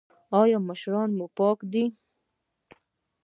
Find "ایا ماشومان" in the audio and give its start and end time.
0.39-1.09